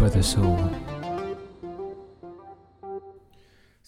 [0.00, 0.62] for the soul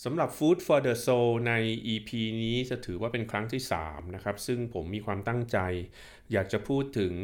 [0.04, 1.52] สำหรับ Food for the Soul ใน
[1.92, 2.10] EP
[2.42, 5.58] นี้จะถือว่าเป็นครั้งที่ 3 นะครับ ซึ่งผมมีความตั้งใจ
[6.32, 7.14] อยากจะพูดถึง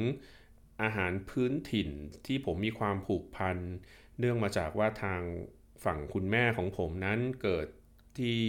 [0.83, 1.91] อาหารพื้นถิ่น
[2.27, 3.57] ที่ผมมีความผูกพัน
[4.19, 5.21] เนื่องมาจากว่าทาง
[5.85, 7.67] ฝั่งคุณแม่ของผมนั้นเกิด
[8.19, 8.41] ที่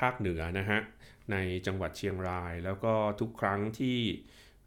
[0.00, 0.80] ภาคเหนือนะฮะ
[1.32, 1.36] ใน
[1.66, 3.98] จังหวัดเชียงราย แล้วก็ทุกครั้งที่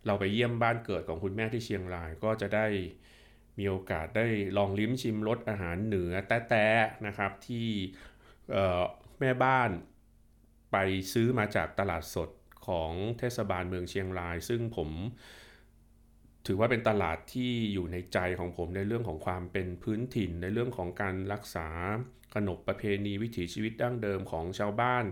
[0.05, 2.67] เราไปเยี่ยมบ้านเกิดของคุณแม่ที่เชียงรายก็จะได้
[3.59, 7.67] มีโอกาสได้ลองลิ้มชิมรสอาหารเหนือแต้ๆนะครับที่
[9.19, 9.69] แม่บ้าน
[10.71, 10.77] ไป
[11.13, 12.29] ซื้อมาจากตลาดสด
[12.67, 14.89] ของเทศบาลเมืองเชียงราย ซึ่งผม
[16.47, 21.69] ถือว่าเป็นตลาดที่อยู่ในใจของผมในเรื่องของความเป็นพื้นถิ่น ในเรื่องของการรักษา
[22.35, 25.05] ขนบประเพณีวิถีชีวิตดั้งเดิมของชาวบ้าน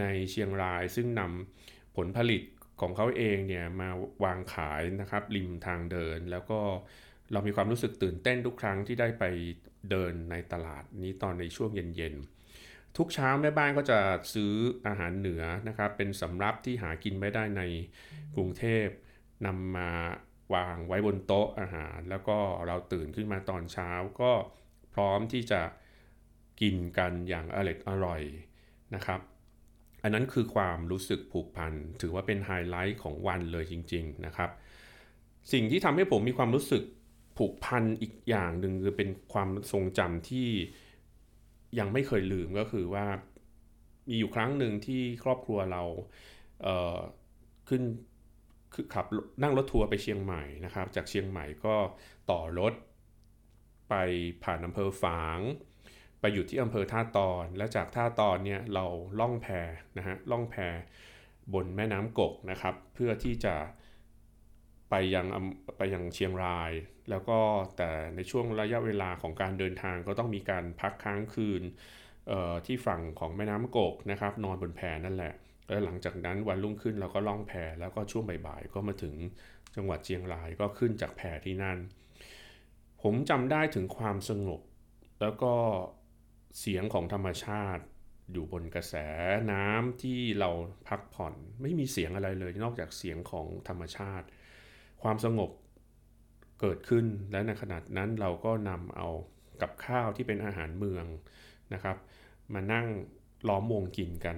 [0.00, 2.42] ในเชียงราย ซึ่งนำผลผลิต
[2.80, 3.88] ของเขาเองเนี่ยมา
[4.24, 6.60] วางขายนะครับริมทางเดินแล้วก็
[7.07, 9.24] เเรามีความรู้สึกตื่นเต้นทุกครั้งที่ได้ไป
[9.90, 13.98] เดินในตลาดนี้ตอนในช่วงเย็นๆ ทุกเช้าแม่บ้านก็จะ
[14.34, 14.52] ซื้อ
[14.86, 17.62] อาหารเหนือนะครับเป็นสำรับที่หากินไม่ได้ใน
[18.34, 18.86] กรุงเทพ
[19.46, 19.90] นำมา
[20.54, 23.90] วางไว้บนโต๊ะอาหาร แล้วก็เราตื่นขึ้นมาตอนเช้า
[24.20, 24.32] ก็
[24.94, 25.62] พร้อมที่จะ
[26.60, 28.22] กินกันอย่างอร่อยอร่อย
[28.94, 29.20] นะครับ
[30.02, 34.50] อันนั้นคือความรู้สึกผูกพัน ถือว่าเป็นไฮไลท์ของวันเลยจริง ๆนะครับ
[35.52, 36.82] สิ่งที่ทำให้ผมมีความรู้สึก
[37.38, 40.48] ผูกพันอีกอย่างหนึ่งคือเป็นความทรงจำที่
[41.78, 43.06] ยังไม่เคยลืมก็คือว่า
[44.08, 45.82] มีอยู่ครั้งหนึ่งที่ครอบครัวเรา
[46.62, 47.82] เขึ้น
[48.74, 49.06] คือขับ
[49.42, 51.76] นั่งรถทัวร์ไปเชียงใหม่นะครับ จากเชียงใหม่ก็
[52.30, 52.72] ต่อรถ
[53.88, 53.94] ไป
[54.44, 55.38] ผ่านอำเภอฝาง
[56.20, 58.86] ไปอยู่ที่อำเภอท่าตอน และจากท่าตอนเนี่ยเรา
[59.20, 59.46] ล่องแพ
[59.98, 60.54] นะฮะล่องแพ
[61.52, 63.54] บนแม่น้ำกกนะครับ เพื่อที่จะ
[64.90, 65.26] ไปยัง
[65.76, 66.72] ไปยังเชียงราย
[67.10, 67.38] แล้วก็
[67.76, 71.62] แต่ในช่วงระยะเวลาของการเดินทางก็ต้องมีการพักค้างคืน
[72.66, 75.34] ที่ฝั่งของแม่น้ำกกนะครับ นอนบนแพนั่นแหละ
[75.66, 79.14] แล้วหลังจากนั้นวันรุ่งขึ้นเราก็ล่องแพแล้วก็ช่วงบ่ายๆก็มาถึง
[79.76, 81.78] จังหวัดเชียงรายก็ขึ้นจากแพที่นั่น
[83.02, 84.60] ผมจำได้ถึงความสงบ
[85.20, 85.54] แล้วก็
[86.58, 87.84] เสียงของธรรมชาติ
[88.32, 88.94] อยู่บนกระแส
[89.52, 90.50] น้ำที่เรา
[90.88, 94.26] พักผ่อน ไม่มีเสียงอะไรเลยนอกจากเสียงของธรรมชาติ
[95.02, 95.50] ความสงบ
[96.60, 99.08] เกิดขึ้นและในขณะนั้นเราก็นำเอา
[99.62, 101.04] กับข้าวที่เป็นอาหารเมือง
[101.74, 101.96] นะครับ
[102.54, 102.86] มานั่ง
[103.48, 104.36] ล้อมวงกินกัน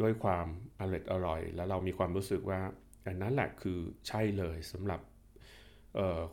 [0.00, 0.46] ด้วยความ
[0.80, 2.60] อร่อยอร่อย แล้วเรามีความรู้สึกว่า
[3.06, 3.78] อันนั้นแหละคือ
[4.08, 5.00] ใช่เลยสำหรับ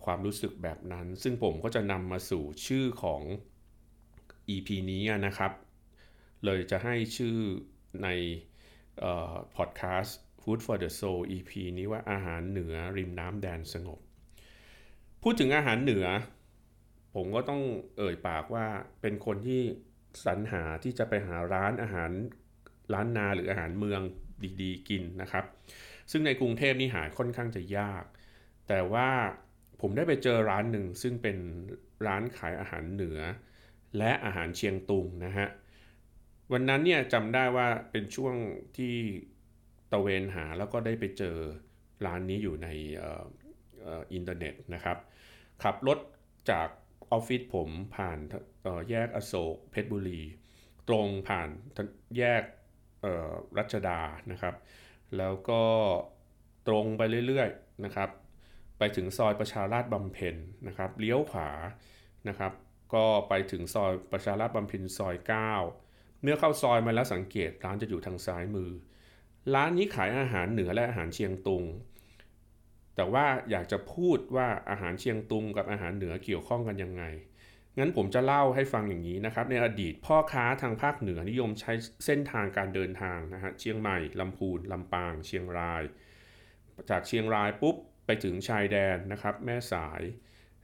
[0.05, 3.21] ความรู้สึกแบบนั้น ซึ่งผมก็จะนำมาสู่ชื่อของ
[4.49, 5.51] EP นี้นะครับ
[6.45, 7.37] เลยจะให้ชื่อ
[8.03, 8.07] ใน
[9.55, 13.99] พอดแคสต์ Food for the Soul EP นี้ว่าอาหารเหนือริมน้ำแดนสงบ
[15.23, 16.05] พูดถึงอาหารเหนือ
[17.15, 17.61] ผมก็ต้อง
[17.97, 18.67] เอ่ยปากว่า
[19.01, 19.61] เป็นคนที่
[20.25, 22.11] สรรหาที่จะไปหาร้านอาหาร
[22.93, 24.01] ร้านนาหรืออาหารเมือง
[24.61, 25.45] ดีๆ กินนะครับ
[26.11, 28.03] ซึ่งในกรุงเทพนี่หาค่อนข้างจะยาก
[28.67, 29.09] แต่ว่า
[29.81, 31.37] ผมได้ไปเจอร้านหนึ่งซึ่งเป็น
[32.07, 33.19] ร้านขายอาหารเหนือ
[33.97, 35.47] และอาหารเชียงตุงนะฮะ
[36.51, 38.35] วันนั้นเนี่ยจำได้ว่าเป็นช่วง
[38.77, 38.95] ที่
[39.91, 41.37] ตะเวนหาแล้วก็ได้ไปเจอ
[42.05, 42.67] ร้านนี้อยู่ใน
[43.87, 44.97] อินเทอร์เน็ตนะครับ
[45.63, 45.99] ขับรถ
[46.51, 46.67] จาก
[47.11, 48.17] ออฟฟิศผมผ่าน
[48.89, 50.21] แยกอโศกเพชรบุรี
[50.87, 51.49] ตรงผ่าน
[52.17, 52.43] แยก
[53.57, 53.99] รัชดา
[54.31, 54.55] นะครับ
[55.17, 55.63] แล้วก็
[56.67, 58.09] ตรงไปเรื่อยๆนะครับ
[58.77, 60.35] ไปถึงซอยประชาราชบำเพ็ญ
[60.67, 61.49] นะครับเลี้ยวขวา
[62.29, 62.53] นะครับ
[62.93, 65.15] ก็ไปถึงซอยประชาราชบำเพ็ญซอย
[65.67, 68.71] 9 เมื่อเข้าซอยมาแล้วสังเกตร้านจะอยู่ทางซ้ายมือ
[69.53, 71.63] ร้านนี้ขายอาหารเหนือและอาหารเชียงตุง
[72.95, 77.03] แต่ว่าอยากจะพูดว่าอาหารเชียงตุงกับอาหารเหนือเกี่ยวข้องกันยังไง
[77.79, 81.73] งั้นผมจะเล่าให้ฟังอย่างนี้นะครับ ในอดีตพ่อค้าทางภาคเหนือนิยมใช้
[82.05, 85.83] เส้นทางการเดินทางนะฮะ เชียงใหม่ลำพูนลำปาง เชียงราย
[86.89, 87.75] จากเชียงรายปุ๊บ
[88.05, 90.01] ไปถึงชายแดนนะครับ แม่สาย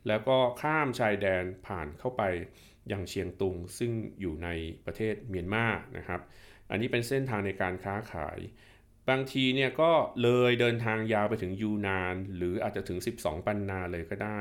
[0.08, 2.24] แล้วก็ข้ามชายแดนผ่านเข้าไป
[2.92, 4.50] ยังเชียงตุงซึ่งอยู่ใน
[4.86, 5.66] ประเทศเมียนมา
[5.98, 6.22] นะครับ
[6.70, 8.40] อันนี้เป็นเส้นทางในการค้าขาย
[9.10, 9.92] บางทีเนี่ยก็
[10.24, 14.40] เลยเดินทางยาวไปถึงยูนาน หรืออาจจะถึง 12 ปันนาเลยก็ได้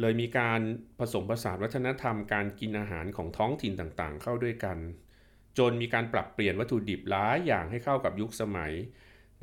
[0.00, 0.60] เลยมีการ
[0.98, 4.78] ผสมผสานวัฒนธรรมการกินอาหารของท้องถิ่นต่างๆ เข้าด้วยกัน
[5.58, 8.72] จนมีการปรับเปลี่ยนวัตถุดิบหลายอย่างให้เข้ากับยุคสมัย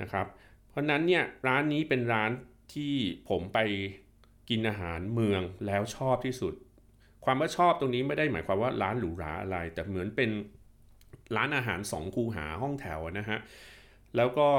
[0.02, 0.28] นะครับ
[0.70, 2.32] เพราะนั้นเนี่ยร้านนี้เป็นร้าน
[2.74, 2.94] ที่
[3.30, 3.60] ผมไป
[4.50, 6.54] กินอาหารเมืองแล้วชอบที่สุด
[7.26, 10.30] ความว่าชอบตรงนี้ไม่ได้หมายความว่าร้านหรูหราอะไร แต่เหมือนเป็น
[11.36, 13.40] ร้านอาหารสองคูหาห้องแถวนะฮะ
[14.18, 14.50] แล้วก็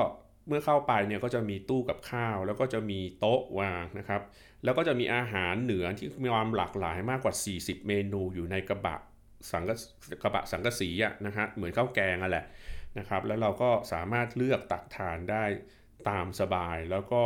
[0.49, 4.23] เมื่อเข้าไปเนี่ยก็จะมีตู้กับข้าว แล้วก็จะมีโต๊ะวางนะครับ
[4.65, 8.97] แล้วก็จะมีอาหารเหนือที่มีความหลากหลายมากกว่า 40 เมนูอยู่ในกระบะ
[9.51, 9.65] สัง
[10.23, 12.45] กระบะสังกะสีอะนะฮะเหมือนข้าวแกงอะแหละ
[12.99, 15.45] นะครับ แล้วเราก็สามารถเลือกตักทานได้
[16.09, 17.23] ตามสบายแล้วก็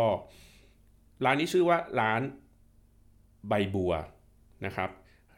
[1.25, 2.21] ร้านนี้ชื่อว่าร้าน
[3.49, 3.93] ใบบัว
[4.67, 4.91] นะครับ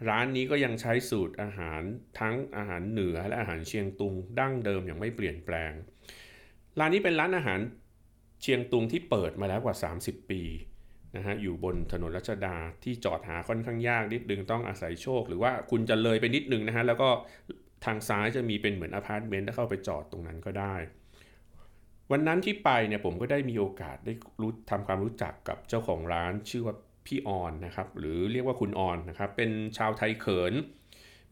[0.08, 1.82] ร้านนี้ก็ยังใช้สูตรอาหาร
[2.20, 5.72] ทั้งอาหารเหนือและอาหารเชียงตุงดั้งเดิมอย่างไม่เปลี่ยนแปลง
[6.78, 7.60] ร้านนี้เป็นร้านอาหาร
[8.42, 10.42] เชียงตุงที่เปิดมาแล้วกว่า 30 ปี
[11.16, 17.08] นะฮะอยู่บนถนนรัชดาที่จอดหาค่อนข้างยากนิดนึงต้องอาศัยโชค หรือว่าคุณจะเลยไปนิดนึงนะฮะแล้วก็
[17.84, 20.74] ทางซ้ายจะมีเป็นเหมือนอพาร์ตเมนต์ถ้าเข้าไปจอดตรงนั้นก็ได้
[22.12, 26.74] วันนั้นที่ไปเนี่ยผมก็ได้มีโอกาสได้รู้ทำความรู้จักกับเจ้าของร้านชื่อว่า
[27.06, 30.52] พี่ออนนะครับหรือเรียกว่าคุณออนนะครับเป็นชาวไทยเขิน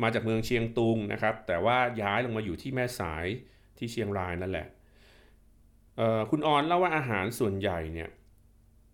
[0.03, 3.27] มาจากเมืองเชียงตุงนะครับแต่ว่าย้ายลงมาอยู่ที่แม่สาย
[3.79, 4.67] ที่เชียงรายนั่นแหละ
[6.31, 8.09] คุณออนเล่าว่าอาหารส่วนใหญ่เนี่ย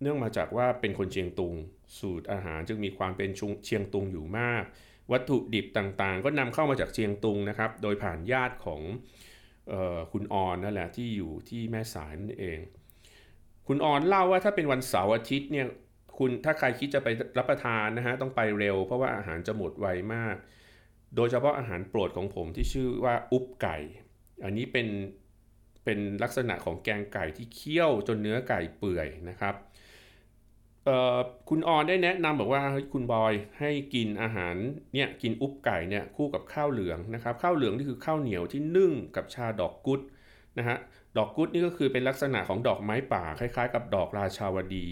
[0.00, 1.54] เนื่องมาจากว่าเป็นคนเชียงตุง
[1.98, 3.30] สูตรอาหารจึงมีความเป็น
[3.66, 4.64] เชียงตุงอยู่มาก
[5.12, 8.82] วัตถุดิบต่างๆ ก็นำเข้ามาจากเชียงตุงนะครับโดยผ่านญาติของ
[9.72, 12.58] ออคุณออนนั่นแหละที่อยู่ที่แม่สายนั่นเอง
[13.66, 15.66] คุณออนเล่าว่าถ้าเป็นวันเสาร์อาทิตย์เนี่ย
[16.20, 17.08] คุณถ้าใครคิดจะไป
[17.38, 20.36] รับประทานนะฮะต้องไปเร็ว เพราะว่าอาหารจะหมดไวมาก
[21.16, 23.76] โดยเฉพาะอาหารโปรดของผมที่ชื่อว่าอุบไก่
[24.44, 24.88] อันนี้เป็น
[25.84, 29.54] เป็นลักษณะของแกงไก่ที่เคี่ยวจนเนื้อไก่เปื่อยนะครับ
[31.48, 32.62] คุณออนได้แนะนำบอกว่า
[32.92, 34.54] คุณบอยให้กินอาหาร
[34.94, 40.00] เนี่ยกินอุบไก่เนี่ยคู่กับข้าวเหลืองนะครับข้าวเหลืองนี่คือข้าวเหนียวที่นึ่งกับชาดอกกุด
[40.58, 40.78] นะฮะ
[41.16, 44.86] ดอกกุดนี่ก็คือเป็นลักษณะของดอกไม้ป่าคล้ายๆ กับดอกราชาวดี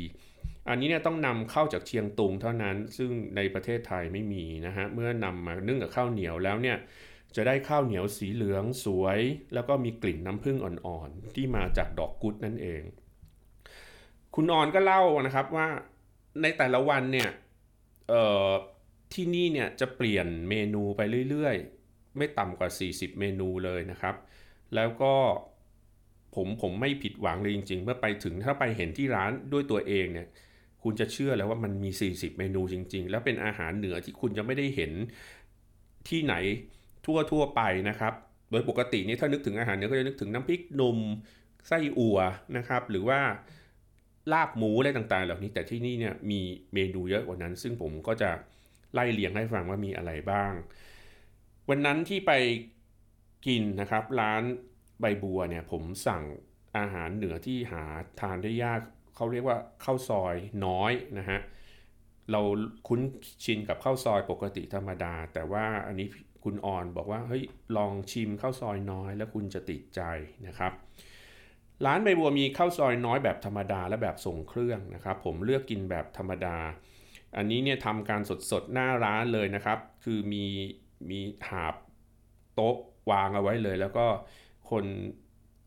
[0.69, 6.77] อันนี้เนี่ยต้องนำเข้าจากเชียงตุงเท่านั้น ซึ่งในประเทศไทยไม่มีนะฮะ เมื่อนำมานึ่งกับข้าวเหนียวแล้วเนี่ย
[7.37, 9.19] จะได้ข้าวเหนียวสีเหลืองสวย
[9.55, 12.83] แล้วก็มีกลิ่นน้ำผึ้งอ่อนๆ ที่มาจากดอกกุดนั่นเอง
[14.35, 15.69] คุณออนก็เล่านะครับว่า
[16.43, 17.31] ในแต่ละวันเนี่ย
[19.13, 21.01] ที่นี่เนี่ยจะเปลี่ยนเมนูไป
[21.31, 24.15] เรื่อยๆ ไม่ต่ำกว่า 40 เมนูเลยนะครับ
[24.75, 25.15] แล้วก็
[26.35, 30.29] ผมผมไม่ผิดหวังเลยจริงๆ เมื่อไปถึงถ้าไปเห็นที่ร้านด้วยตัวเองเนี่ย
[30.83, 34.93] คุณจะเชื่อแล้วว่ามันมี 40 เมนูจริง ๆ แล้วเป็นอาหารเหนือที่คุณจะไม่ได้เห็น
[36.09, 36.35] ที่ไหน
[37.07, 38.13] ทั่วทั่วไปนะครับ
[38.51, 40.99] โดยปกตินี่ถ้านึกถึงอาหารเหนือก็จะนึกถึงน้ำพริกหนุ่ม
[41.69, 42.19] ไส้อั่ว
[42.57, 43.21] นะครับ หรือว่า
[44.33, 46.41] ลาบหมูอะไรต่างๆ เหล่านี้แต่ที่นี่เนี่ยมี
[46.75, 48.31] เมนูเยอะกว่านั้น ซึ่งผมก็จะ
[48.93, 50.53] ไล่เลียงให้ฟังว่ามีอะไรบ้าง
[51.69, 52.33] วันนั้นที่ไป
[53.47, 54.43] กินนะครับ ร้าน
[55.01, 56.25] ใบบัวเนี่ยผมสั่ง
[56.77, 57.83] อาหารเหนือที่หา
[58.21, 58.81] ทานได้ยาก
[59.19, 60.35] เขาเรียกว่าข้าวซอย
[60.67, 61.41] น้อยนะฮะ
[62.33, 62.41] เรา
[62.89, 63.01] คุ้น
[63.45, 66.09] ชินกับข้าวซอยปกติธรรมดา แต่ว่าอันนี้
[66.45, 67.45] คุณออนบอกว่าเฮ้ย
[67.77, 70.01] ลองชิมข้าวซอยน้อย แล้วคุณจะติดใจ
[70.47, 70.73] นะครับ
[71.87, 76.59] ร้านใบบัวมีข้าวซอยน้อยแบบธรรมดาและแบบส่งเครื่องนะครับ ผมเลือกกินแบบธรรมดา
[77.37, 78.21] อันนี้เนี่ยทำการ
[78.51, 80.45] สดๆ หน้าร้านเลยนะครับ คือมี
[81.11, 81.75] มีหาบ
[82.55, 82.77] โต๊ะ
[83.11, 84.07] วางเอาไว้เลย แล้วก็
[84.71, 84.85] คน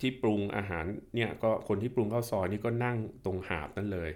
[0.01, 4.09] ที่ปรุงอาหารเนี่ยก็คนที่ปรุงข้าวซอยนี่ก็นั่งตรงหาบนั่นเลย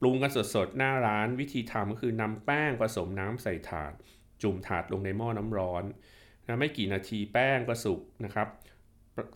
[0.00, 3.92] ปรุงกันสดๆ หน้าร้านวิธีทำก็คือนำแป้งผสมน้ำใส่ถาด
[4.42, 5.84] จุ่มถาดลงในหม้อน้ำร้อน
[6.46, 8.48] นะไม่กี่นาทีแป้งก็สุกนะครับ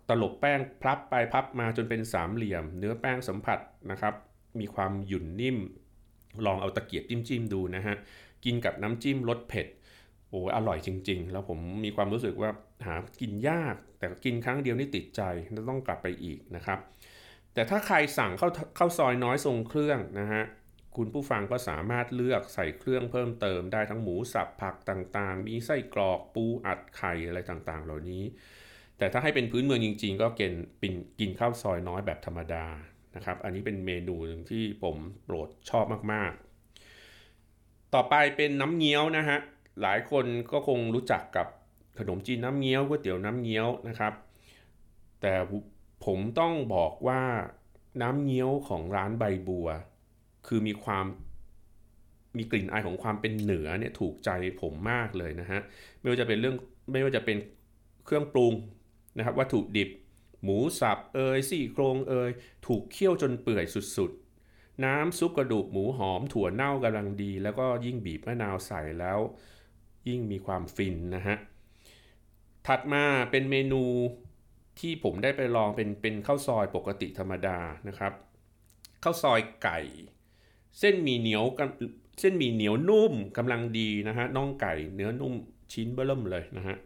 [0.08, 3.59] ตลบแป้งพับไปพับมาจนเป็นสามเหลี่ยม เนื้อแป้งสัมผัส
[3.90, 4.14] นะครับ
[4.61, 5.59] มีความหยุ่นนิ่ม
[6.47, 7.97] ลองเอาตะเกียบจิ้มจิ้มดูนะฮะ
[8.45, 9.66] กินกับน้ำจิ้มรสเผ็ด
[10.30, 12.50] โอ้อร่อยจริง ๆ แล้วผมมีความรู้สึกว่า
[12.87, 15.22] หากินยาก แต่กินครั้งเดียวนี่ติดใจ
[15.70, 16.78] ต้องกลับไปอีกนะครับ
[17.54, 20.44] แต่ถ้าใครสั่งข้าวข้าซอยน้อยทรงเครื่องนะฮะ
[20.96, 28.22] คุณผู้ฟังก็สามารถเลือกใส่เครื่องเพิ่มเติมได้ทั้งหมูสับผักต่างๆ มีไส้กรอกปูอัดไข่อะไรต่างๆ เหล่านี้
[28.99, 32.66] แต่ถ้าให้เป็นพื้นเมืองจริง ๆ ก็กินปินกินข้าวซอยน้อยแบบธรรมดา
[33.16, 39.38] นะครับ อันนี้เป็นเมนูหนึ่งที่ผมโปรดชอบมากๆ ต่อไปเป็นน้ำเงี้ยวนะฮะ
[39.82, 41.46] หลายคนก็คงรู้จักกับ
[41.99, 44.12] ขนมจีนน้ำเงี้ยวก๋วยเตี๋ยวน้ำเงี้ยวนะครับ
[45.20, 45.34] แต่
[46.04, 47.22] ผมต้องบอกว่า
[48.02, 49.68] น้ำเงี้ยวของร้านใบบัว
[50.46, 51.06] คือมีความ
[52.37, 55.60] มีกลิ่นอายของความเป็นเหนือเนี่ยถูกใจผมมากเลยนะฮะ
[56.00, 56.56] ไม่ว่าจะเป็นเรื่อง
[56.92, 57.37] ไม่ว่าจะเป็น
[58.04, 58.52] เครื่องปรุง
[59.16, 59.90] นะครับวัตถุดิบ
[60.42, 62.30] หมูสับเอยซี่โครงเอย
[62.66, 63.64] ถูกเคี่ยวจนเปื่อย
[63.96, 69.18] สุดๆ น้ำซุปกระดูกหมูหอมถั่วเน่ากำลังดี แล้วก็ยิ่งบีบมะนาวใส่แล้ว
[70.09, 71.37] ยิ่งมีความฟินนะฮะ
[72.66, 73.85] ถัดมาเป็นเมนู
[74.78, 78.12] ที่ผมได้ไปลองเป็นเป็นข้าวซอยปกติธรรมดานะครับ
[79.02, 79.80] ข้าวซอยไก่
[80.78, 81.45] เส้นมีเหนียว
[82.21, 85.35] เส้นมีเหนียวนุ่มกำลังดีนะฮะน่องไก่เนื้อนุ่ม
[85.73, 86.76] ชิ้นเบิ่มเลยนะฮะ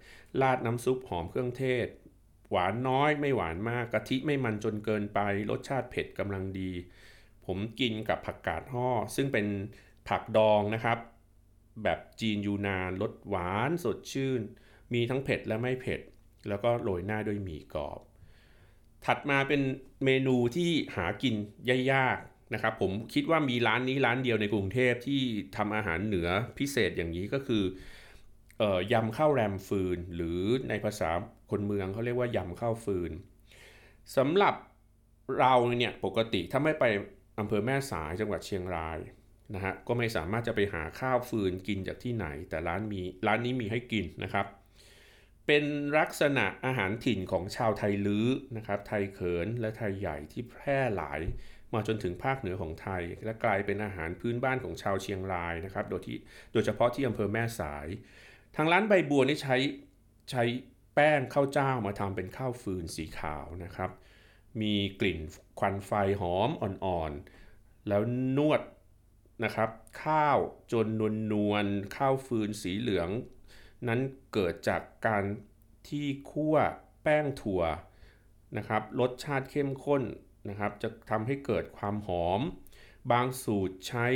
[0.41, 1.89] ราดน้ำซุปหอมเครื่องเทศ
[2.51, 6.71] หวานน้อยไม่หวานมากกะทิไม่มันจนเกินไป รสชาติเผ็ดกำลังดี
[7.47, 9.47] ผมกินกับผักกาดห่อซึ่งเป็น
[10.09, 10.99] ผักดองนะครับ
[11.83, 14.41] แบบจีนยูนานรสหวานสดชื่น
[14.95, 16.01] มีทั้งเผ็ดและไม่เผ็ด
[16.49, 18.01] แล้วก็โรยหน้าด้วยหมี่กรอบ
[19.07, 19.61] ถัดมาเป็น
[20.05, 21.35] เมนูที่หากิน
[21.93, 25.21] ยากๆนะครับ ผมคิดว่ามีร้านนี้ร้านเดียวในกรุงเทพที่
[25.57, 26.29] ทำอาหารเหนือ
[26.59, 27.65] พิเศษอย่างนี้ก็คือ
[28.61, 28.63] อ
[28.93, 31.11] ยำข้าวแรมฟืน หรือในภาษา
[31.51, 33.13] คนเมืองเขาเรียกว่ายำข้าวฟืน
[34.17, 34.55] สำหรับ
[35.39, 36.85] เราเนี่ยปกติถ้าไม่ไป
[37.39, 38.99] อำเภอแม่สายจังหวัดเชียงราย
[39.55, 44.47] นะฮะก็ไม่สามารถจะไปหาข้าวฟืนกินจากที่ไหน แต่ร้านมีร้านนี้มีให้กินนะครับ
[45.47, 45.65] เป็น
[45.99, 51.21] ลักษณะอาหารถิ่นของชาวไทยลื้อนะครับ ไทยเขินและไทยใหญ่ที่แพร่หลาย
[51.75, 56.17] มาจนถึงภาคเหนือของไทย และกลายเป็นอาหารพื้นบ้านของชาวเชียงรายนะครับ โดยที่
[56.53, 57.87] โดยเฉพาะที่อำเภอแม่สาย
[58.57, 59.57] ทางร้านใบบัวนี่ใช้
[60.31, 60.43] ใช้
[60.95, 63.91] แป้งข้าวเจ้ามาทำเป็นข้าวฟืนสีขาวนะครับ
[64.61, 65.19] มีกลิ่น
[65.59, 68.03] ควันไฟหอมอ่อนๆ แล้ว
[68.37, 68.61] นวด
[69.43, 69.71] นะครับ
[70.05, 70.39] ข้าว
[70.73, 71.65] จนนวลนวล
[71.97, 73.09] ข้าวฟืนสีเหลือง
[73.89, 74.01] นั้น
[74.33, 75.25] เกิดจากการ
[75.89, 76.57] ที่คั่ว
[77.03, 77.63] แป้งถั่ว
[78.57, 80.03] นะครับ รสชาติเข้มข้น
[80.49, 82.41] นะครับ จะทำให้เกิดความหอม
[83.13, 84.07] บางสูตรใช้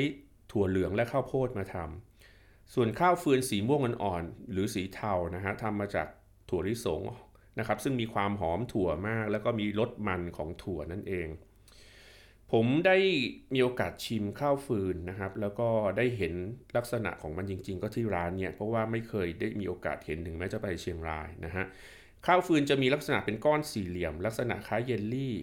[0.53, 6.07] ถั่วเหลืองและข้าวโพดมาทำส่วนข้าวฟืนสีม่วงอ่อนๆหรือสีเทานะฮะทำมาจาก
[6.49, 7.03] ถั่วลิสง
[7.59, 11.29] นะครับ ซึ่งมีความหอมถั่วมาก แล้วก็มีรสมันของถั่วนั่นเอง
[12.53, 12.97] ผมได้
[13.55, 16.35] มีโอกาสชิมข้าวฟืนนะครับ แล้วก็ได้เห็น
[16.77, 21.65] ลักษณะของมันจริง ๆ ก็ที่ร้านเนี่ยเพราะว่าไม่เคยได้มีโอกาสเห็นถึงแม้จะไปเชียงรายนะฮะ
[22.27, 25.35] ข้าวฟืนจะมีลักษณะเป็นก้อนสี่เหลี่ยม ลักษณะคล้ายเยลลี่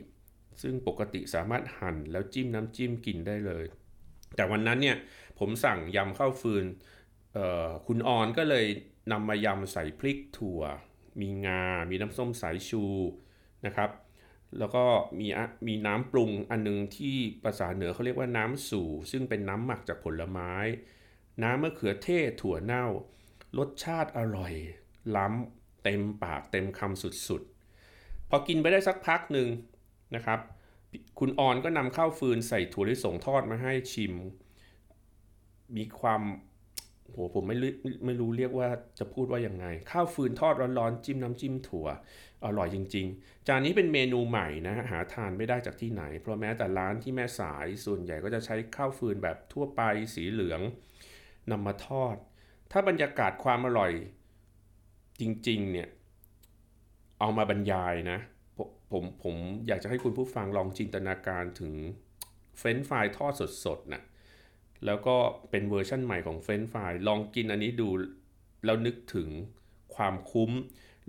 [0.62, 3.66] ซึ่งปกติสามารถหั่นแล้วจิ้มน้ำจิ้มกินได้เลย
[4.36, 4.98] แต่วันนั้นเนี่ย
[5.40, 6.66] ผมสั่งยำข้าวฟืน
[7.88, 8.66] คุณออนก็เลย
[9.12, 10.62] นำมายำใส่พริกถั่ว
[11.22, 12.84] มีงา มีน้ำส้มสายชู
[13.66, 13.90] นะครับ
[14.60, 14.84] แล้วก็
[15.20, 15.28] มี
[15.68, 20.54] มีน้ำปรุงอันนึงที่ภาษาเหนือเขาเรียกว่าน้ำสู่ ซึ่งเป็นน้ำหมักจากผลไม้
[21.44, 22.86] น้ำมะเขือเทศถั่วเน่า
[23.58, 24.54] รสชาติอร่อย
[25.16, 29.48] ล้ำเต็มปากเต็มคำสุดๆ พอกินไปได้สักพักหนึ่ง
[30.16, 30.40] นะครับ
[31.20, 34.14] คุณออนก็นำข้าวฟืนใส่ถั่วลิสงทอดมาให้ชิม
[35.78, 36.22] มีความ
[37.12, 37.72] โหผมไม่รู้
[38.06, 38.70] ไม่รู้เรียกว่า
[39.00, 41.88] จะพูดว่ายังไง ข้าวฟืนทอดร้อนๆจิ้มน้ำจิ้มถั่ว
[42.46, 49.82] อร่อยจริง ๆ จานนี้เป็นเมนูใหม่นะหาทานไม่ได้จากที่ไหน เพราะแม้แต่ร้านที่แม่สายส่วนใหญ่ก็จะใช้ข้าวฟืนแบบทั่วไป
[50.16, 50.62] สีเหลือง
[51.52, 52.16] นำมาทอด
[52.72, 53.92] ถ้าบรรยากาศความอร่อย
[55.22, 55.90] จริงๆเนี่ย
[57.20, 58.20] เอามาบรรยายนะ
[58.92, 59.36] ผมผม
[59.68, 61.74] อยากจะให้คุณผู้ฟังลองจินตนาการถึง
[62.58, 63.34] เฟรนช์ฟรายทอด
[63.66, 64.02] สดๆนะ
[64.86, 65.16] แล้วก็
[65.50, 67.90] เป็นเวอร์ชั่นใหม่ของเฟรนช์ฟรายลองกินอันนี้ดู
[68.66, 69.30] แล้วนึกถึง
[69.96, 70.52] ความคุ้ม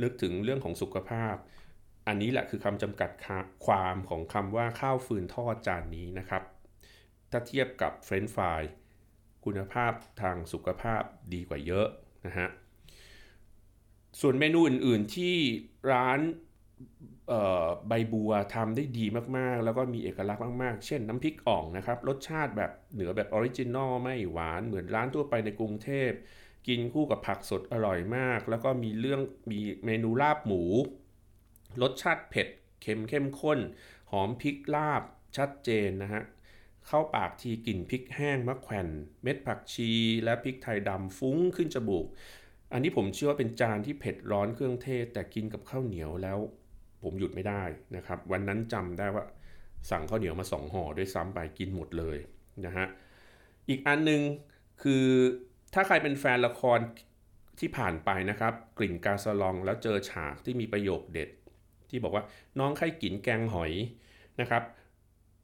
[0.02, 1.34] นึกถึงเรื่องของสุขภาพ
[2.06, 3.10] อันนี้แหละคือคำจำกัด
[3.66, 6.42] ความของคำว่าข้าวฟืนทอดจานนี้นะครับ
[7.30, 8.62] ถ้าเทียบกับเฟรนช์ฟราย
[9.44, 11.02] คุณภาพทางสุขภาพ
[11.34, 11.86] ดีกว่าเยอะ
[12.26, 12.48] นะฮะ
[14.20, 15.36] ส่วนเมนูอื่น ๆ ที่
[15.92, 16.20] ร้าน
[17.88, 19.04] ใบบัวทำได้ดี
[19.36, 26.10] มากๆ แล้วก็มีเอกลักษณ์มาก ๆ เช่นน้ำพริกอ่องนะครับ รสชาติแบบเหนือแบบ original ไม่หวานเหมือนร้านทั่วไปในกรุงเทพ
[26.68, 29.20] กินคู่กับผักสดอร่อยมาก แล้วก็มีเรื่อง
[29.50, 30.62] มีเมนูลาบหมู
[31.82, 32.48] รสชาติเผ็ด
[32.82, 33.58] เค็มเข้มข้น
[34.12, 35.02] หอมพริกลาบ
[35.36, 36.22] ชัดเจนนะฮะ
[36.86, 38.88] เข้าปากทีกลิ่นพริกแห้งมะแขวน
[39.22, 39.92] เม็ดผักชี
[40.24, 42.06] และพริกไทยดำฟุ้งขึ้นจมูก
[42.72, 46.38] อันนี้ผมเชื่อว่าเป็นจานที่เผ็ดร้อนเครื่องเทศ แต่กินกับข้าวเหนียวแล้ว
[47.02, 47.62] ผมหยุดไม่ได้
[47.96, 49.24] นะครับ วันนั้นจำได้ว่า
[49.90, 52.18] สั่งข้าวเหนียวมาสองห่อด้วยซ้ำไปกินหมดเลย
[52.66, 52.86] นะฮะ
[53.68, 54.22] อีกอันนึง
[54.82, 55.04] คือ
[55.74, 56.78] ถ้าใครเป็นแฟนละคร
[57.60, 61.28] ที่ผ่านไปนะครับ กลิ่นกาสลองแล้วเจอฉากที่มีประโยคเด็ด
[61.90, 62.24] ที่บอกว่า
[62.58, 63.72] น้องไข่กินแกงหอย
[64.40, 64.62] นะครับ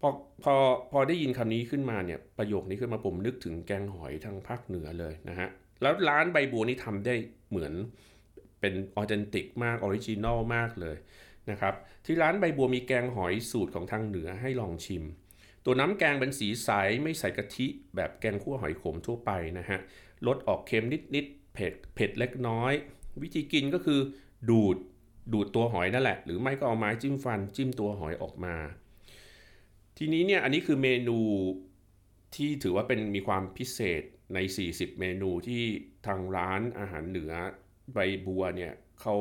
[0.01, 0.09] พอ
[0.43, 0.55] พอ
[0.93, 5.49] พอได้ยินคำนี้ขึ้นมาเนี่ยประโยคนี้ขึ้นมาผมนึกถึงแกงหอยทางภาคเหนือเลยนะฮะ
[5.83, 7.15] แล้วร้านใบบัวนี่ทำได้
[7.51, 7.73] เหมือน
[8.61, 10.97] เป็น authentic มาก original มากเลย
[11.51, 11.75] นะครับ
[12.07, 15.05] ที่ร้านใบบัวมีแกงหอยสูตรของทางเหนือให้ลองชิม
[15.65, 16.69] ตัวน้ำแกงเป็นสีใส
[17.03, 19.79] ไม่ใส่กะทิแบบแกงคั่วหอยขมทั่วไปนะฮะ
[20.27, 22.73] รสออกเค็มนิดๆเผ็ดเผ็ดเล็กน้อย
[23.23, 24.01] วิธีกินก็คือ
[24.51, 24.77] ดูด
[25.33, 28.57] ดูดตัวหอยนั่นแหละ หรือไม่ก็เอาไม้จิ้มฟันจิ้มตัวหอยออกมา
[29.99, 31.19] ทีนี้เนี่ยอันนี้คือเมนู
[32.35, 34.03] ที่ถือว่าเป็นมีความพิเศษ
[34.35, 34.39] ใน
[34.71, 35.63] 40 เมนูที่
[36.07, 37.33] ทางร้านอาหารเหนือ
[37.93, 39.15] ใบบัวเนี่ยเขา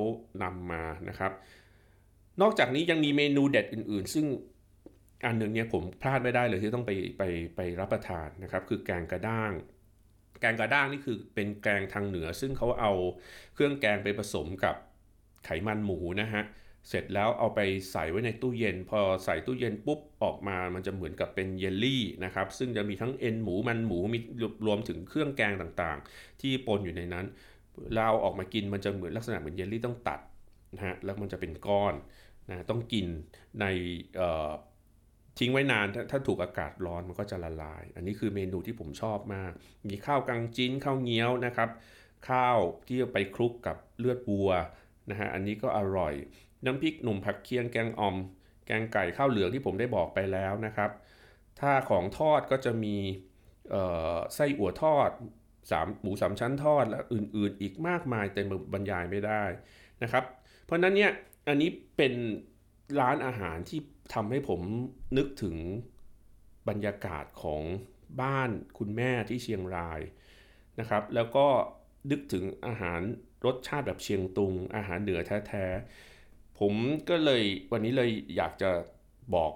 [0.44, 1.32] นำมานะครับ
[2.42, 4.26] นอกจากนี้ยังมีเมนูเด็ดอื่น ๆ ซึ่ง
[5.26, 7.24] อันหนึ่งเนี่ยผมพลาดไม่ได้เลยที่ต้องไปไป
[7.56, 9.52] ไปรับประทานนะครับ คือแกงกระด้าง
[10.42, 12.92] แกงกระด้างนี่คือเป็นแกงทางเหนือ ซึ่งเขาเอา
[13.54, 14.76] เครื่องแกงไปผสมกับ
[15.46, 16.44] ไขมันหมูนะฮะ
[16.90, 17.60] เสร็จแล้วเอาไป
[17.92, 24.20] ใส่ไว้ในตู้เย็น พอใส่ตู้เย็นปุ๊บออกมามันจะเหมือนกับเป็นเยลลี่นะครับ ซึ่งจะมีทั้งเอ็นหมูมันหมูมี
[24.66, 27.26] รวมถึงเครื่องแกงต่างๆ ที่ปนอยู่ในนั้น
[27.96, 30.20] เราออกมากินมันจะเหมือนลักษณะเหมือนเยลลี่ต้องตัด
[30.76, 31.94] นะฮะแล้วมันจะเป็นก้อน
[32.50, 33.06] นะต้องกิน
[33.62, 33.66] ใน
[35.40, 39.52] ทิ้งไว้นานถ้าถูกอากาศร้อนมันก็จะละลาย อันนี้คือเมนูที่ผมชอบมาก
[39.90, 41.70] มีข้าวกังจิ้นข้าวเงี้ยวนะครับ
[42.30, 42.58] ข้าว
[42.88, 44.52] ที่ไปคลุกกับเลือดวัว
[45.10, 46.14] นะฮะอันนี้ก็อร่อย
[46.66, 48.16] น้ำพริกหนุ่มผักเคียงแกงอม
[48.66, 50.92] แกงไก่ข้าวเหลืองที่ผมได้บอกไปแล้วนะครับ
[51.60, 52.96] ถ้าของทอดก็จะมี
[54.36, 55.10] ไส้อั่วทอด
[55.72, 59.44] สามหมูสามชั้นทอดและอื่นๆ อีกมากมายเต็มบรรยายไม่ได้
[60.04, 60.24] นะครับ
[60.66, 61.12] เพราะนั้นเนี่ย
[61.48, 62.14] อันนี้เป็น
[63.00, 63.80] ร้านอาหารที่
[64.14, 64.62] ทำให้ผม
[65.18, 65.58] นึกถึง
[66.70, 67.62] บรรยากาศของ
[68.22, 70.00] บ้านคุณแม่ที่เชียงราย
[70.80, 71.48] นะครับ แล้วก็
[72.12, 73.02] นึกถึงอาหาร
[73.46, 76.74] รสชาติแบบเชียงตุง อาหารเหนือแท้ๆ ผม
[77.10, 78.72] ก็เลยวันนี้เลยอยากจะ
[79.36, 79.52] บอก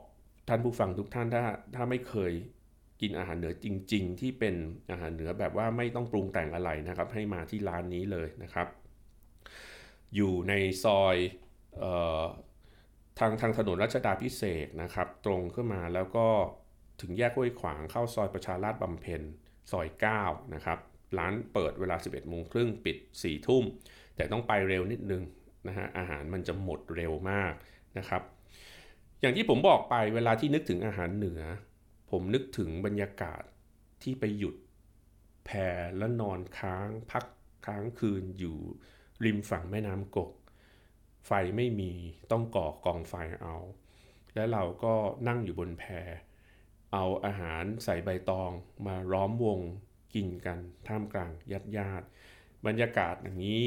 [0.47, 1.43] ท่านผู้ฟังทุกท่านถ้า
[1.75, 2.33] ถ้าไม่เคย
[3.01, 4.55] กินอาหารเหนือจริง ๆ ที่เป็น
[4.91, 8.67] อาหารเหนือแบบว่าไม่ต้องปรุงแต่งอะไรนะครับ ให้มาที่ร้านนี้เลยนะครับ
[10.15, 11.15] อยู่ในซอย
[11.83, 11.85] อ
[12.21, 12.23] อ
[13.19, 16.27] ทางทางถนนรัชดาพิเศษนะครับ ตรงขึ้นมาแล้วก็
[17.01, 19.21] ถึงแยกห้วยขวางเข้าซอยประชาราษฎร์บำเพ็ญ
[19.71, 19.87] ซอย
[20.21, 20.79] 9 นะครับ
[21.17, 23.63] ร้านเปิดเวลา 11โมงครึ่งปิด 4 ทุ่ม
[24.15, 25.23] แต่ต้องไปเร็วนิดนึง
[25.67, 27.53] นะฮะอาหารมันจะหมดเร็วมาก
[27.97, 28.21] นะครับ
[29.21, 31.41] อย่างที่ผมบอกไปเวลาที่นึกถึงอาหารเหนือ
[32.11, 33.43] ผมนึกถึงบรรยากาศ
[34.03, 34.55] ที่ไปหยุด
[35.45, 35.49] แพ
[35.97, 37.25] แล้วนอนค้างพัก
[37.65, 38.57] ค้างคืนอยู่
[39.25, 40.31] ริมฝั่งแม่น้ำกก
[41.25, 41.93] ไฟไม่มี
[42.31, 43.55] ต้องก่อกองไฟเอา
[44.35, 44.93] แล้วเราก็
[45.27, 45.83] นั่งอยู่บนแพ
[46.93, 48.51] เอาอาหารใส่ใบตอง
[48.87, 49.59] มาล้อมวง
[50.13, 52.05] กินกันท่ามกลางญาติญาติ
[52.65, 53.63] บรรยากาศอย่างนี้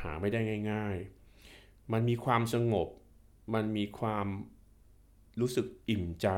[0.00, 0.40] หาไม่ได้
[0.72, 0.96] ง่าย
[1.44, 2.88] ๆ มันมีความสงบ
[3.54, 4.26] มันมีความ
[5.40, 6.28] รู้สึกอิ่มใจ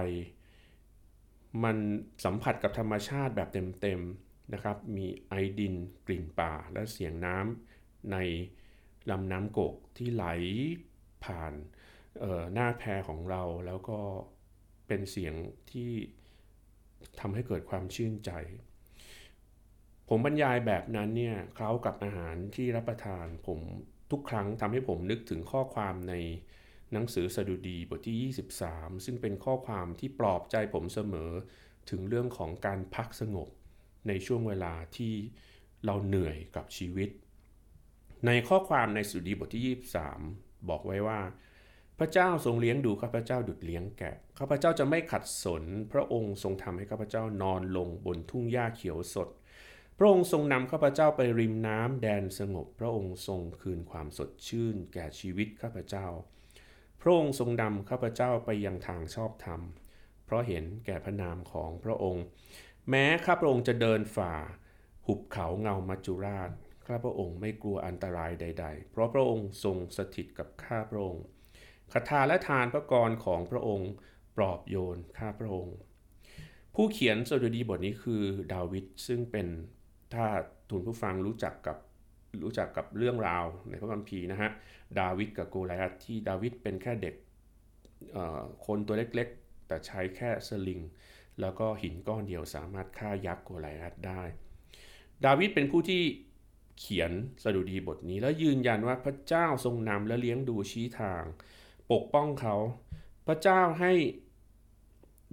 [1.64, 1.76] มัน
[2.24, 3.48] สัมผัสกับธรรมชาติแบบ
[3.80, 5.74] เต็มๆนะครับ มีไอดิน
[6.06, 8.16] กลิ่นป่าและเสียงน้ำใน
[9.10, 10.24] ลำน้ำกกที่ไหล
[11.24, 11.52] ผ่าน
[12.54, 14.00] หน้าแพของเราแล้วก็
[14.86, 15.34] เป็นเสียง
[15.70, 15.90] ที่
[17.20, 18.30] ทำให้เกิดความชื่นใจ
[20.08, 23.58] ผมบรรยายแบบนั้นเนี่ยเคล้ากับอาหารที่รับประทานผม
[24.10, 26.14] ทุกครั้งทำให้ผมนึกถึงข้อความใน
[26.92, 31.30] หนังสือสดุดีบทที่ 23 ซึ่งเป็นข้อความที่ปลอบใจผมเสมอ
[31.90, 33.48] ถึงเรื่องของการพักสงบ
[34.08, 35.14] ในช่วงเวลาที่
[35.84, 37.10] เราเหนื่อยกับชีวิต
[38.26, 39.76] ในข้อความในสุดีบทที่
[40.18, 41.20] 23 บอกไว้ว่า
[41.98, 49.28] พระเจ้าทรงเลี้ยงดูข้าพเจ้าดุดเลี้ยงแกะข้าพเจ้าจะไม่ขัดสน พระองค์ทรงทำให้ข้าพเจ้านอนลงบนทุ่งหญ้าเขียวสด
[49.98, 56.06] พระองค์ทรงนำข้าพเจ้าไปริมน้ำแดนสงบ พระองค์ทรงคืนความสดชื่น แก่ชีวิตข้าพเจ้า
[57.00, 59.60] พระองค์ทรงนำข้าพเจ้าไปยังทางชอบธรรม
[60.24, 62.24] เพราะเห็นแก่พระนามของพระองค์
[62.90, 64.34] แม้ข้าพระองค์จะเดินฝ่า
[65.06, 66.50] หุบเขาเงามัจจุราช
[66.88, 71.24] ข้าพระองค์ไม่กลัวอันตรายใด ๆ เพราะพระองค์ทรงสถิตกับข้าพระองค์
[71.92, 73.90] คาถาและทานพระกรของพระองค์
[74.36, 75.76] ปลอบโยนข้าพระองค์
[76.74, 78.22] ผู้เขียนสดุดีบทนี้คือ
[78.54, 79.46] ดาวิดซึ่งเป็น
[80.14, 80.26] ถ้า
[80.70, 81.78] ทุนผู้ฟังรู้จักกับ
[82.44, 84.50] รู้จักกับเรื่องราวในพระคัมภีร์นะฮะ
[85.00, 87.14] ดาวิดกับโกลิอัตที่ดาวิดเป็นแค่เด็ก
[88.66, 90.80] คนตัวเล็กๆ แต่ใช้แค่สลิง
[91.40, 94.22] แล้วก็หินก้อนเดียวสามารถฆ่ายักษ์โกลิอัตได้
[95.24, 96.02] ดาวิดเป็นผู้ที่
[96.78, 97.12] เขียน
[97.42, 101.22] สดุดีบทนี้ แล้วยืนยันว่าพระเจ้าทรงนำและเลี้ยงดูชี้ทาง
[101.92, 102.56] ปกป้องเขา
[103.26, 103.92] พระเจ้าให้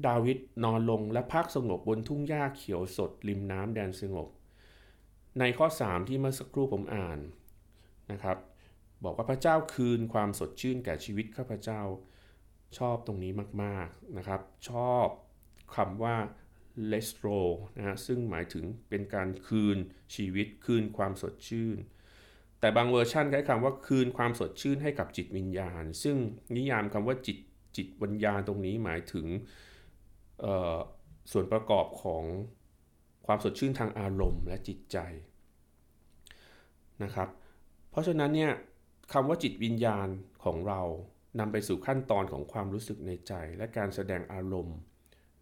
[0.07, 4.27] ดาวิดนอนลงและพักสงบบนทุ่งหญ้าเขียวสด ริมน้ำแดนสงบ
[5.39, 7.19] ในข้อ 3 ที่เมื่อสักครู่ผมอ่าน
[8.11, 8.37] นะครับ
[9.03, 11.81] บอกว่าพระเจ้าคืนความสดชื่นแก่ชีวิตข้าพเจ้า
[12.77, 13.31] ชอบตรงนี้
[13.63, 15.07] มาก ๆนะครับ ชอบ
[15.75, 16.15] คำว่า
[16.91, 17.39] l e s t r o
[17.77, 19.77] นะฮะซึ่งหมายถึงเป็นการคืน
[20.15, 21.77] ชีวิตคืนความสดชื่น
[22.59, 26.15] แต่บางเวอร์ชันใช้คำว่าคืนความสดชื่นให้กับจิตวิญญาณ ซึ่ง
[26.57, 27.37] นิยามคำว่าจิต
[27.77, 29.27] จิตวิญญาณตรงนี้หมายถึง
[31.31, 32.23] ส่วนประกอบของ
[33.25, 34.97] ความสดชื่นทางอารมณ์และจิตใจ
[37.03, 37.29] นะครับ
[37.89, 38.51] เพราะฉะนั้นเนี่ย
[39.13, 40.07] คำว่าจิตวิญญาณ
[40.43, 40.81] ของเรา
[41.39, 44.77] นำไปสู่ขั้นตอนของความรู้สึกในใจ และการแสดงอารมณ์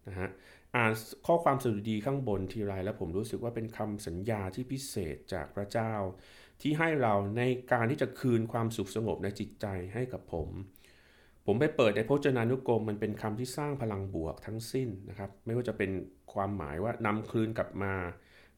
[0.08, 0.28] นะฮะ
[0.76, 0.92] อ่าน
[1.26, 5.92] ข้อความสดุดีข้างบนทีไรแล้วผมรู้สึกว่าเป็นคำสัญญาที่พิเศษจากพระเจ้า
[6.60, 10.48] ที่ให้เราในการที่จะคืนความสุขสงบในจิตใจให้กับผม
[11.46, 15.90] ผมไปเปิดในพจนานุกรมมันเป็นคำที่สร้างพลังบวกทั้งสิ้นนะครับ ไม่ว่าจะเป็น
[16.32, 17.94] ความหมายว่านำคืนกลับมา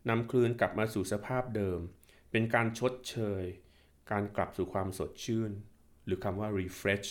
[0.09, 1.79] นำคืนกลับมาสู่สภาพเดิม
[2.31, 3.45] เป็นการชดเชย
[4.11, 5.51] การกลับสู่ความสดชื่น
[6.07, 7.09] หรือคำว่า refresh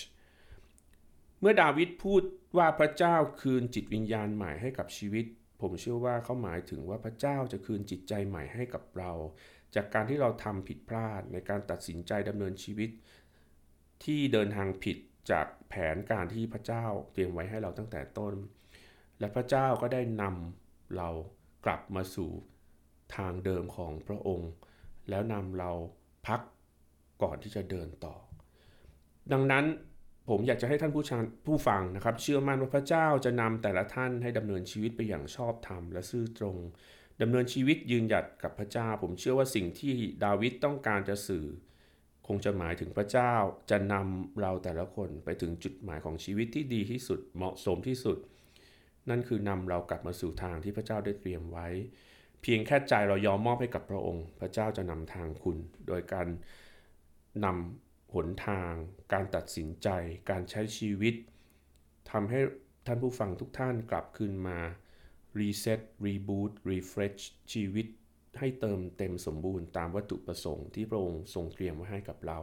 [1.40, 2.24] เมื่อดาวิดพูด
[2.58, 5.26] ว่าพระเจ้าคืนจิตวิญญาณใหม่ให้กับชีวิต
[5.62, 9.12] ผมเชื่อว่าเขาหมายถึงว่าพระเจ้าจะคืนจิตใจใหม่ให้กับเรา
[9.76, 12.90] จากการที่เราทำผิดพลาดในการตัดสินใจดำเนินชีวิต
[14.04, 14.98] ที่เดินทางผิด
[15.32, 18.34] จากแผนการที่พระเจ้าเตรียมไว้ให้เราตั้งแต่ต้น
[19.20, 21.10] และพระเจ้าก็ได้นำเรา
[21.66, 22.32] กลับมาสู่
[23.16, 24.52] ทางเดิมของพระองค์
[25.10, 25.72] แล้วนำเรา
[26.28, 26.42] พัก
[27.22, 28.16] ก่อนที่จะเดินต่อ
[29.32, 29.66] ดังนั้น
[30.30, 31.12] ผมอยากจะให้ท่านผู้ช
[31.46, 36.58] ผู้ฟังนะครับ เชื่อมั่นว่าพระเจ้าจะนำแต่ละท่านให้ดำเนินชีวิตไปอย่างชอบธรรมและซื่อตรง
[37.22, 41.46] ดำเนินชีวิตยืนหยัดกับพระเจ้า ผมเชื่อว่าสิ่งที่ดาวิดต้องการจะสื่อ
[42.28, 43.34] คงจะหมายถึงพระเจ้า
[43.70, 48.18] จะนำเราแต่ละคนไปถึงจุดหมายของชีวิตที่ดีที่สุดเหมาะสมที่สุด
[49.10, 51.68] นั่นคือนำเรากลับมาสู่ทางที่พระเจ้าได้เตรียมไว้
[52.42, 55.58] เพียงแค่ใจเรายอมมอบให้กับพระองค์ พระเจ้าจะนำทางคุณ
[55.88, 56.28] โดยการ
[57.46, 58.74] นำ หนทาง
[59.14, 59.90] การตัดสินใจ
[60.30, 61.16] การใช้ชีวิต
[62.12, 62.40] ทำให้
[62.86, 64.60] ท่านผู้ฟังทุกท่านกลับคืนมา
[65.40, 67.18] reset reboot refresh
[67.54, 67.88] ชีวิต
[68.40, 72.40] ให้เติมเต็มสมบูรณ์ตามวัตถุประสงค์ที่พระองค์ทรงเตรียมไว้ให้กับเรา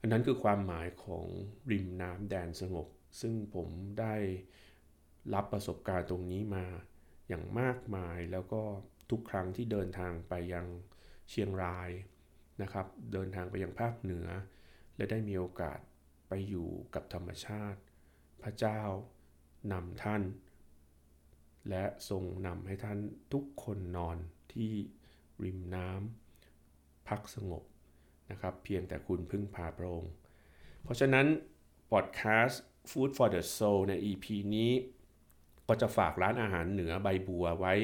[0.00, 1.26] อันนั้นคือความหมายของ
[1.70, 2.86] ริมน้ำแดนสงบ
[3.20, 3.68] ซึ่งผม
[4.00, 4.14] ได้
[5.34, 6.64] รับประสบการณ์ตรงนี้มา
[7.28, 8.62] อย่างมากมายแล้วก็
[9.10, 10.66] ทุกครั้งที่เดินทางไปยัง
[11.30, 11.90] เชียงราย
[12.62, 14.26] นะครับ เดินทางไปยังภาคเหนือ
[15.02, 15.80] และได้มีโอกาส
[16.28, 17.80] ไปอยู่กับธรรมชาติ
[18.42, 18.80] พระเจ้า
[19.72, 20.22] นำท่าน
[21.68, 22.98] และทรงนำให้ท่าน
[23.32, 24.16] ทุกคนนอน
[24.52, 24.72] ที่
[25.44, 27.62] ริมน้ำพักสงบ
[28.30, 30.12] นะครับเพียงแต่คุณพึ่งพาพระองค์
[30.82, 31.26] เพราะฉะนั้น
[31.90, 34.72] พอดแคสต์ Food for the Soul ใน EP นี้
[35.68, 37.74] ก็จะฝากร้านอาหารเหนือใบบัวไว้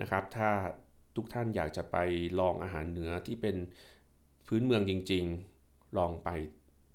[0.00, 0.50] นะครับ ถ้า
[1.16, 1.96] ทุกท่านอยากจะไป
[2.40, 3.56] ลองอาหารเหนือที่เป็น
[4.46, 5.26] พื้นเมืองจริง
[5.98, 6.30] ลองไป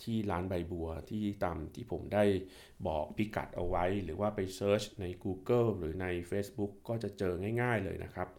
[0.04, 2.26] ที่ร้านใบบัวที่ตามที่ผมได้
[2.88, 8.30] บอกพิกัดเอาไว้ หรือว่าไปเซิร์ชใน Google หรือใน Facebook ก็จะเจอง่าย ๆเลยนะครับ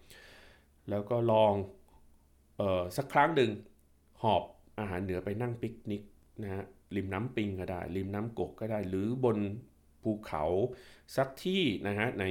[0.90, 1.52] แล้วก็ลอง
[2.60, 3.50] ออสักครั้งหนึ่ง
[4.22, 4.42] หอบ
[4.78, 6.02] อาหารเหนือไปนั่งปิกนิก
[6.42, 6.64] นะฮะ
[6.96, 9.38] ริมน้ำปิงก็ได้ ริมน้ำกกก็ได้ หรือบน
[10.02, 10.44] ภูเขา
[11.16, 12.24] สักที่นะฮะใน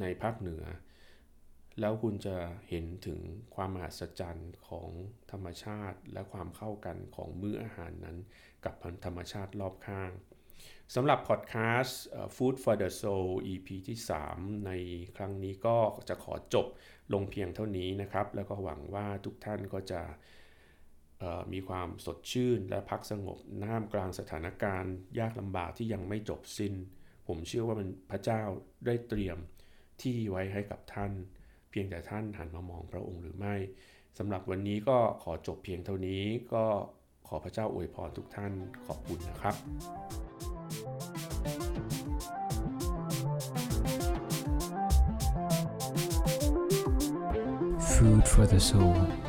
[0.00, 0.62] ในภาคเหนือ
[1.80, 2.36] แล้วคุณจะ
[2.68, 3.20] เห็นถึง
[3.54, 4.90] ความมหัศจรรย์ของ
[5.30, 8.16] ธรรมชาติและความเข้ากันของมื้ออาหารนั้น
[8.64, 10.10] กับธรรมชาติรอบข้าง
[10.94, 12.02] สำหรับพอดแคสต์
[12.36, 13.98] Food for the Soul EP ที่
[14.30, 14.72] 3 ใน
[15.16, 16.66] ครั้งนี้ก็จะขอจบ
[17.12, 20.02] ลงเพียงเท่านี้นะครับ แล้วก็หวังว่าทุกท่านก็จะ
[21.52, 26.74] มีความสดชื่นและพักสงบน้ามกลางสถานการณ์ ยากลำบากที่ยังไม่จบสิน้น
[27.26, 28.42] ผมเชื่อว่ามันพระเจ้า
[28.86, 29.38] ได้เตรียม
[30.02, 31.12] ที่ไว้ให้กับท่าน
[31.78, 33.54] พียงแต่ท่านหันมามองพระองค์หรือไม่
[34.18, 36.22] สำหรับวันนี้ก็ขอจบเพียงเท่านี้
[36.54, 36.64] ก็
[37.28, 38.52] ขอพระเจ้าอวยพรทุกท่าน
[38.86, 39.56] ขอบคุณนะครับ
[47.92, 49.25] Food for the soul